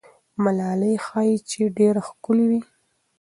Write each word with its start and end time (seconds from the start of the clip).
ملالۍ 0.43 0.95
ښایي 1.05 1.35
چې 1.49 1.61
ډېره 1.77 2.01
ښکلې 2.07 2.45
وه. 2.51 2.61